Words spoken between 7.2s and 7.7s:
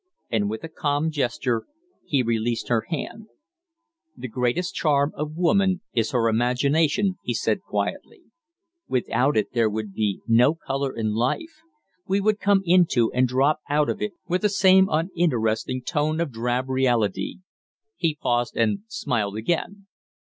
he said,